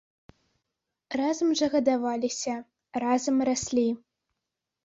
Разам 1.19 1.49
жа 1.59 1.67
гадаваліся, 1.75 2.57
разам 3.05 3.35
раслі. 3.51 3.87